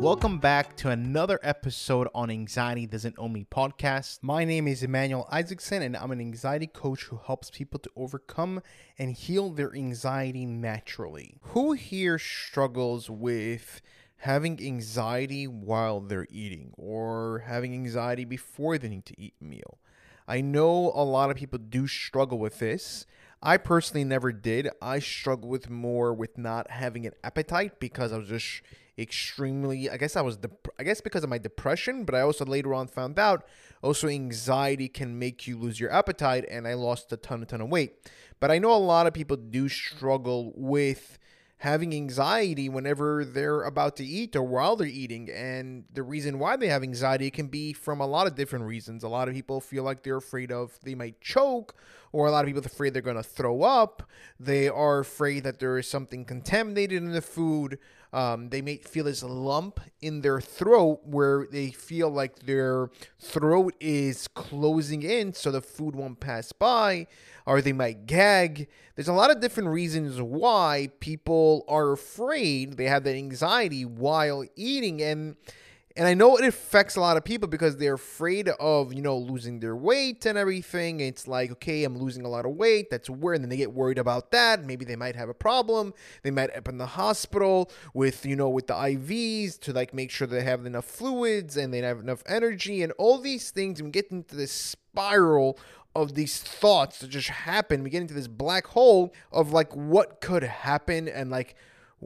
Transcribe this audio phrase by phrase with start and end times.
[0.00, 4.20] Welcome back to another episode on Anxiety Doesn't Own Me podcast.
[4.22, 8.62] My name is Emmanuel Isaacson, and I'm an anxiety coach who helps people to overcome
[8.98, 11.36] and heal their anxiety naturally.
[11.42, 13.82] Who here struggles with
[14.16, 19.80] having anxiety while they're eating or having anxiety before they need to eat a meal?
[20.26, 23.04] I know a lot of people do struggle with this.
[23.42, 24.70] I personally never did.
[24.80, 28.62] I struggle with more with not having an appetite because I was just
[29.00, 32.44] extremely i guess i was dep- i guess because of my depression but i also
[32.44, 33.44] later on found out
[33.82, 37.60] also anxiety can make you lose your appetite and i lost a ton a ton
[37.60, 37.94] of weight
[38.40, 41.18] but i know a lot of people do struggle with
[41.60, 45.28] having anxiety whenever they're about to eat or while they're eating.
[45.30, 49.04] And the reason why they have anxiety can be from a lot of different reasons.
[49.04, 51.74] A lot of people feel like they're afraid of they might choke,
[52.12, 54.08] or a lot of people are afraid they're going to throw up.
[54.38, 57.78] They are afraid that there is something contaminated in the food.
[58.12, 63.74] Um, they may feel this lump in their throat where they feel like their throat
[63.78, 67.06] is closing in so the food won't pass by,
[67.46, 68.68] or they might gag.
[68.96, 74.44] There's a lot of different reasons why people are afraid, they have that anxiety while
[74.56, 75.00] eating.
[75.00, 75.36] And
[75.96, 79.18] and I know it affects a lot of people because they're afraid of, you know,
[79.18, 81.00] losing their weight and everything.
[81.00, 82.90] It's like, okay, I'm losing a lot of weight.
[82.90, 83.36] That's weird.
[83.36, 84.64] And then they get worried about that.
[84.64, 85.92] Maybe they might have a problem.
[86.22, 89.92] They might end up in the hospital with, you know, with the IVs to like
[89.92, 93.80] make sure they have enough fluids and they have enough energy and all these things.
[93.80, 95.58] And we get into this spiral
[95.96, 97.82] of these thoughts that just happen.
[97.82, 101.56] We get into this black hole of like what could happen and like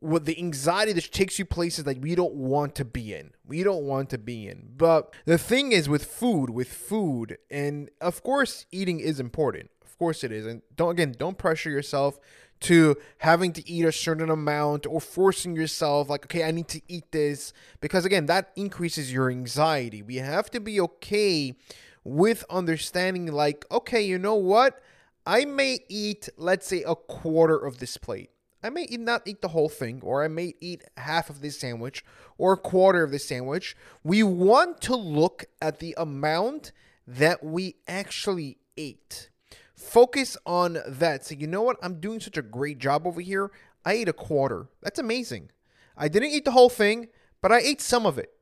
[0.00, 3.32] with the anxiety that takes you places that we don't want to be in.
[3.46, 4.70] We don't want to be in.
[4.76, 9.70] But the thing is with food, with food, and of course eating is important.
[9.82, 10.46] Of course it is.
[10.46, 12.18] And don't again, don't pressure yourself
[12.60, 16.82] to having to eat a certain amount or forcing yourself like okay, I need to
[16.88, 20.02] eat this because again, that increases your anxiety.
[20.02, 21.56] We have to be okay
[22.04, 24.82] with understanding like okay, you know what?
[25.24, 28.30] I may eat let's say a quarter of this plate
[28.62, 32.04] I may not eat the whole thing, or I may eat half of this sandwich,
[32.36, 33.76] or a quarter of this sandwich.
[34.02, 36.72] We want to look at the amount
[37.06, 39.30] that we actually ate.
[39.74, 41.24] Focus on that.
[41.24, 41.76] So, you know what?
[41.82, 43.50] I'm doing such a great job over here.
[43.84, 44.66] I ate a quarter.
[44.82, 45.50] That's amazing.
[45.96, 47.08] I didn't eat the whole thing,
[47.40, 48.32] but I ate some of it.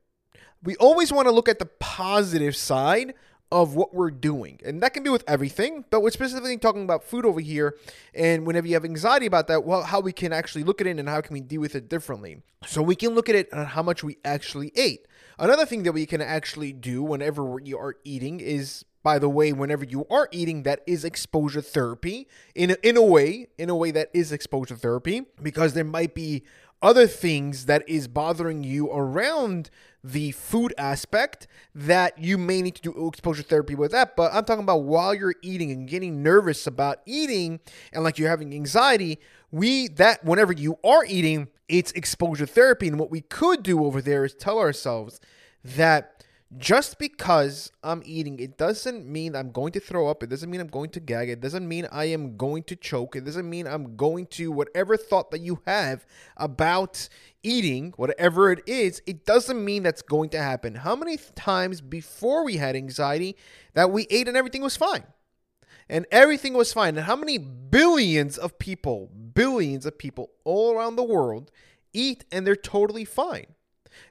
[0.63, 3.13] We always want to look at the positive side
[3.51, 4.59] of what we're doing.
[4.65, 7.77] And that can be with everything, but we're specifically talking about food over here.
[8.13, 10.99] And whenever you have anxiety about that, well, how we can actually look at it
[10.99, 12.41] and how can we deal with it differently.
[12.65, 15.07] So we can look at it on how much we actually ate.
[15.39, 19.53] Another thing that we can actually do whenever you are eating is by the way,
[19.53, 22.27] whenever you are eating, that is exposure therapy.
[22.53, 26.13] In a, in a way, in a way that is exposure therapy, because there might
[26.13, 26.43] be
[26.81, 29.69] other things that is bothering you around
[30.03, 34.17] the food aspect that you may need to do exposure therapy with that.
[34.17, 37.61] But I'm talking about while you're eating and getting nervous about eating
[37.93, 39.19] and like you're having anxiety,
[39.51, 42.89] we that whenever you are eating, it's exposure therapy.
[42.89, 45.21] And what we could do over there is tell ourselves
[45.63, 50.23] that just because I'm eating, it doesn't mean I'm going to throw up.
[50.23, 51.29] It doesn't mean I'm going to gag.
[51.29, 53.17] It doesn't mean I am going to choke.
[53.17, 56.05] It doesn't mean I'm going to whatever thought that you have
[56.37, 57.09] about
[57.43, 60.75] eating, whatever it is, it doesn't mean that's going to happen.
[60.75, 63.35] How many times before we had anxiety
[63.73, 65.03] that we ate and everything was fine?
[65.89, 66.97] And everything was fine.
[66.97, 71.51] And how many billions of people, billions of people all around the world
[71.93, 73.47] eat and they're totally fine?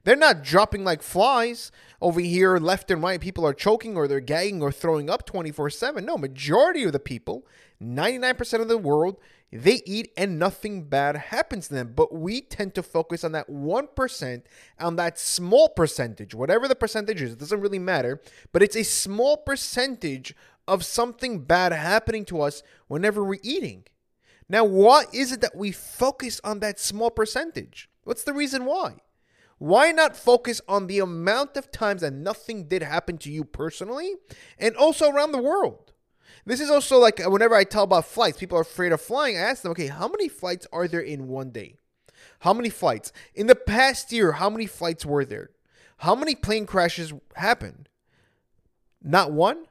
[0.05, 3.21] They're not dropping like flies over here left and right.
[3.21, 6.05] People are choking or they're gagging or throwing up 24 7.
[6.05, 7.47] No, majority of the people,
[7.83, 9.19] 99% of the world,
[9.53, 11.93] they eat and nothing bad happens to them.
[11.95, 14.43] But we tend to focus on that 1%,
[14.81, 18.21] on that small percentage, whatever the percentage is, it doesn't really matter,
[18.53, 20.35] but it's a small percentage
[20.69, 23.85] of something bad happening to us whenever we're eating.
[24.49, 27.89] Now, why is it that we focus on that small percentage?
[28.05, 28.97] What's the reason why?
[29.59, 34.15] Why not focus on the amount of times that nothing did happen to you personally
[34.59, 35.93] and also around the world?
[36.45, 39.37] This is also like uh, whenever I tell about flights, people are afraid of flying.
[39.37, 41.77] I ask them, okay, how many flights are there in one day?
[42.41, 43.13] How many flights?
[43.35, 45.51] In the past year, how many flights were there?
[45.99, 47.89] How many plane crashes happened?
[49.03, 49.65] Not one?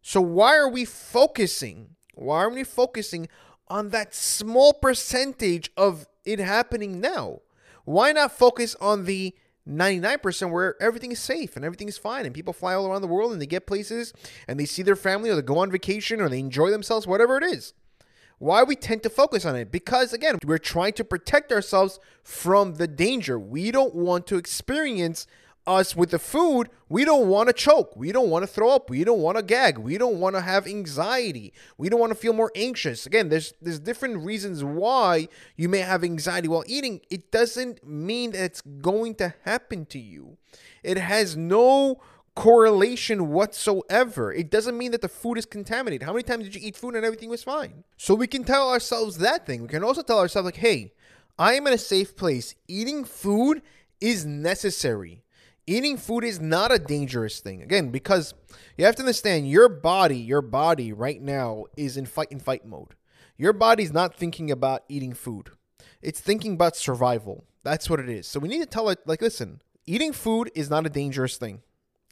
[0.00, 1.96] So why are we focusing?
[2.14, 3.28] Why are we focusing
[3.68, 7.40] on that small percentage of it happening now?
[7.84, 9.34] Why not focus on the
[9.68, 13.08] 99% where everything is safe and everything is fine and people fly all around the
[13.08, 14.12] world and they get places
[14.48, 17.36] and they see their family or they go on vacation or they enjoy themselves, whatever
[17.36, 17.72] it is.
[18.38, 19.70] Why we tend to focus on it?
[19.70, 23.38] Because again, we're trying to protect ourselves from the danger.
[23.38, 25.28] We don't want to experience
[25.66, 27.96] us with the food, we don't want to choke.
[27.96, 28.90] We don't want to throw up.
[28.90, 29.78] We don't want to gag.
[29.78, 31.52] We don't want to have anxiety.
[31.78, 33.06] We don't want to feel more anxious.
[33.06, 37.00] Again, there's there's different reasons why you may have anxiety while eating.
[37.10, 40.36] It doesn't mean that it's going to happen to you.
[40.82, 42.00] It has no
[42.34, 44.32] correlation whatsoever.
[44.32, 46.04] It doesn't mean that the food is contaminated.
[46.06, 47.84] How many times did you eat food and everything was fine?
[47.96, 49.62] So we can tell ourselves that thing.
[49.62, 50.92] We can also tell ourselves like, "Hey,
[51.38, 52.54] I am in a safe place.
[52.68, 53.62] Eating food
[54.00, 55.22] is necessary."
[55.66, 57.62] Eating food is not a dangerous thing.
[57.62, 58.34] Again, because
[58.76, 62.66] you have to understand your body, your body right now is in fight and fight
[62.66, 62.94] mode.
[63.36, 65.50] Your body's not thinking about eating food.
[66.00, 67.44] It's thinking about survival.
[67.62, 68.26] That's what it is.
[68.26, 71.62] So we need to tell it like listen, eating food is not a dangerous thing.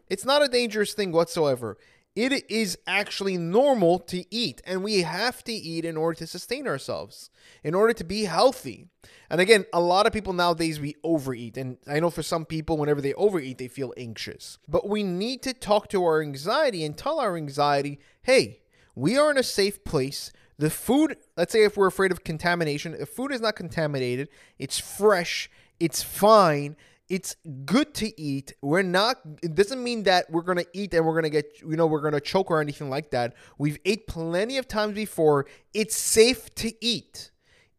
[0.08, 1.76] It's not a dangerous thing whatsoever.
[2.16, 6.66] It is actually normal to eat, and we have to eat in order to sustain
[6.66, 7.30] ourselves,
[7.62, 8.88] in order to be healthy.
[9.30, 12.76] And again, a lot of people nowadays we overeat, and I know for some people,
[12.76, 14.58] whenever they overeat, they feel anxious.
[14.66, 18.62] But we need to talk to our anxiety and tell our anxiety, hey,
[18.96, 20.32] we are in a safe place.
[20.58, 24.28] The food, let's say if we're afraid of contamination, the food is not contaminated,
[24.58, 25.48] it's fresh,
[25.78, 26.76] it's fine,
[27.10, 27.34] it's
[27.64, 28.54] good to eat.
[28.62, 29.18] We're not.
[29.42, 32.20] It doesn't mean that we're gonna eat and we're gonna get you know we're gonna
[32.20, 33.34] choke or anything like that.
[33.58, 35.46] We've ate plenty of times before.
[35.74, 37.32] It's safe to eat.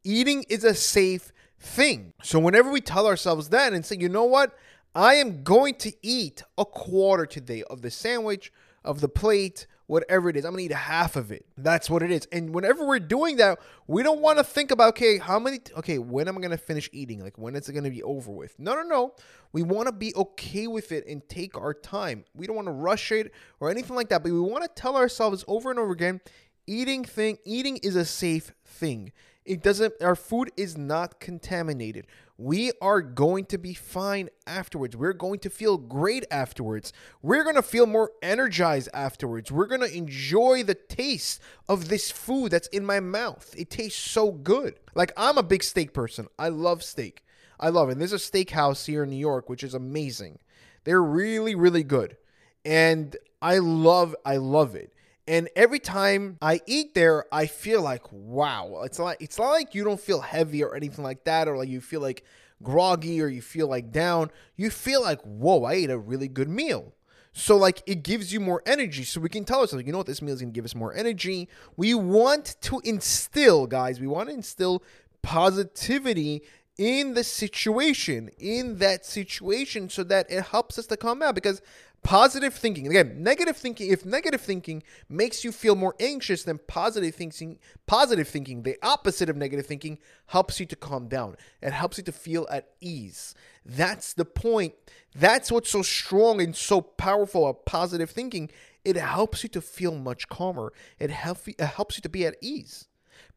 [0.03, 2.13] Eating is a safe thing.
[2.21, 4.57] So whenever we tell ourselves that and say, you know what,
[4.93, 8.51] I am going to eat a quarter today of the sandwich
[8.83, 10.45] of the plate whatever it is.
[10.45, 11.45] I'm gonna eat half of it.
[11.57, 12.25] That's what it is.
[12.31, 15.59] And whenever we're doing that, we don't want to think about okay, how many?
[15.75, 17.21] Okay, when am I gonna finish eating?
[17.21, 18.57] Like when is it gonna be over with?
[18.57, 19.15] No, no, no.
[19.51, 22.23] We want to be okay with it and take our time.
[22.33, 24.23] We don't want to rush it or anything like that.
[24.23, 26.21] But we want to tell ourselves over and over again,
[26.65, 29.11] eating thing, eating is a safe thing.
[29.43, 29.93] It doesn't.
[30.01, 32.07] Our food is not contaminated
[32.41, 34.97] we are going to be fine afterwards.
[34.97, 36.91] We're going to feel great afterwards.
[37.21, 39.51] We're going to feel more energized afterwards.
[39.51, 41.39] We're going to enjoy the taste
[41.69, 43.53] of this food that's in my mouth.
[43.55, 44.79] It tastes so good.
[44.95, 46.27] Like, I'm a big steak person.
[46.39, 47.23] I love steak.
[47.59, 47.93] I love it.
[47.93, 50.39] And there's a steakhouse here in New York, which is amazing.
[50.83, 52.17] They're really, really good.
[52.65, 54.91] And I love, I love it.
[55.27, 58.81] And every time I eat there, I feel like, wow.
[58.83, 61.69] It's like it's not like you don't feel heavy or anything like that, or like
[61.69, 62.23] you feel like
[62.63, 64.31] groggy or you feel like down.
[64.55, 66.93] You feel like, whoa, I ate a really good meal.
[67.33, 69.03] So like it gives you more energy.
[69.03, 70.93] So we can tell ourselves, you know what, this meal is gonna give us more
[70.93, 71.47] energy.
[71.77, 74.83] We want to instill, guys, we want to instill
[75.21, 76.43] positivity
[76.77, 81.35] in the situation, in that situation, so that it helps us to calm out.
[81.35, 81.61] Because
[82.03, 82.87] Positive thinking.
[82.87, 88.27] Again, negative thinking, if negative thinking makes you feel more anxious than positive thinking, positive
[88.27, 91.37] thinking, the opposite of negative thinking, helps you to calm down.
[91.61, 93.35] It helps you to feel at ease.
[93.63, 94.73] That's the point.
[95.13, 98.49] That's what's so strong and so powerful of positive thinking.
[98.83, 100.73] It helps you to feel much calmer.
[100.97, 102.87] It, help, it helps you to be at ease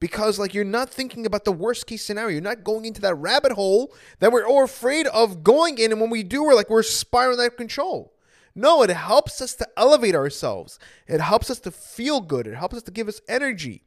[0.00, 2.33] because like you're not thinking about the worst case scenario.
[2.33, 6.00] You're not going into that rabbit hole that we're all afraid of going in, and
[6.00, 8.13] when we do, we're like we're spiraling out of control.
[8.54, 10.78] No, it helps us to elevate ourselves.
[11.06, 12.46] It helps us to feel good.
[12.46, 13.82] It helps us to give us energy.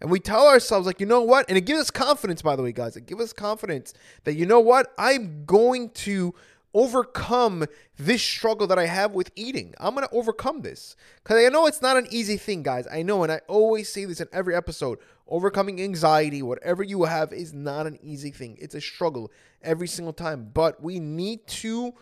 [0.00, 1.46] And we tell ourselves, like, you know what?
[1.48, 2.96] And it gives us confidence, by the way, guys.
[2.96, 3.94] It gives us confidence
[4.24, 4.92] that, you know what?
[4.98, 6.34] I'm going to
[6.74, 7.64] overcome
[7.96, 9.74] this struggle that I have with eating.
[9.80, 10.94] I'm going to overcome this.
[11.22, 12.86] Because I know it's not an easy thing, guys.
[12.90, 17.32] I know, and I always say this in every episode overcoming anxiety, whatever you have,
[17.32, 18.56] is not an easy thing.
[18.60, 19.30] It's a struggle
[19.62, 20.50] every single time.
[20.54, 21.94] But we need to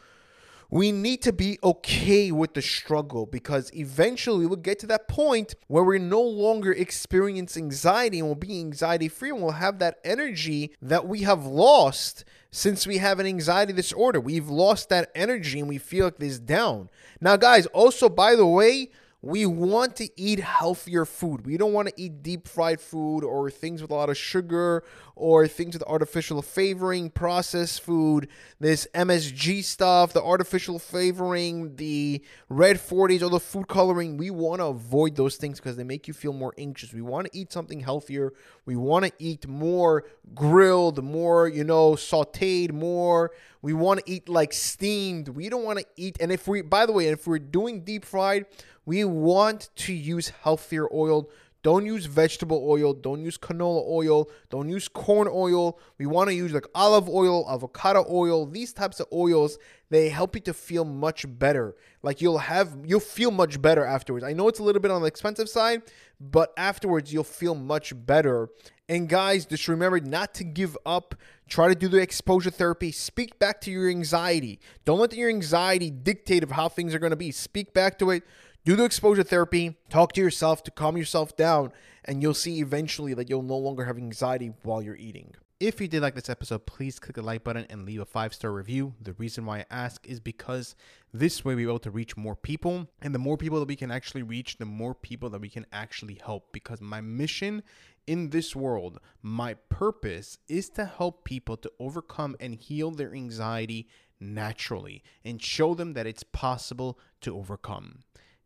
[0.71, 5.55] we need to be okay with the struggle because eventually we'll get to that point
[5.69, 9.99] where we're no longer experiencing anxiety and we'll be anxiety free and we'll have that
[10.05, 14.21] energy that we have lost since we have an anxiety disorder.
[14.21, 16.89] We've lost that energy and we feel like this down.
[17.21, 18.91] Now, guys, also, by the way,
[19.23, 21.47] we want to eat healthier food.
[21.47, 24.85] We don't want to eat deep fried food or things with a lot of sugar
[25.17, 28.29] or things with artificial flavoring, processed food,
[28.61, 34.19] this MSG stuff, the artificial flavoring, the red 40s, or the food coloring.
[34.19, 36.93] We want to avoid those things because they make you feel more anxious.
[36.93, 38.35] We want to eat something healthier.
[38.67, 40.05] We want to eat more
[40.35, 43.33] grilled, more, you know, sauteed, more.
[43.63, 45.31] We want to eat like steamed.
[45.31, 46.19] We don't want to eat.
[46.21, 48.45] And if we, by the way, if we're doing deep fried,
[48.85, 51.31] we want to use healthier oil.
[51.67, 52.95] Don't use vegetable oil.
[52.95, 54.31] Don't use canola oil.
[54.51, 55.81] Don't use corn oil.
[55.99, 59.59] We want to use like olive oil, avocado oil, these types of oils.
[59.91, 61.75] They help you to feel much better.
[62.05, 64.25] Like you'll have, you'll feel much better afterwards.
[64.25, 65.83] I know it's a little bit on the expensive side,
[66.21, 68.49] but afterwards you'll feel much better.
[68.89, 71.17] And guys, just remember not to give up.
[71.49, 72.93] Try to do the exposure therapy.
[72.93, 74.61] Speak back to your anxiety.
[74.85, 77.33] Don't let your anxiety dictate of how things are going to be.
[77.33, 78.23] Speak back to it
[78.67, 81.73] do the exposure therapy, talk to yourself to calm yourself down,
[82.05, 85.33] and you'll see eventually that you'll no longer have anxiety while you're eating.
[85.61, 88.35] If you did like this episode, please click the like button and leave a five
[88.35, 88.95] star review.
[89.01, 90.75] The reason why I ask is because
[91.15, 92.89] this way we're able to reach more people.
[93.01, 95.65] And the more people that we can actually reach, the more people that we can
[95.73, 96.53] actually help.
[96.53, 97.63] Because my mission
[98.09, 103.87] in this world, my purpose is to help people to overcome and heal their anxiety
[104.19, 108.01] naturally and show them that it's possible to overcome.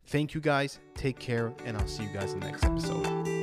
[0.07, 0.79] Thank you guys.
[0.95, 3.40] Take care, and I'll see you guys in the next episode.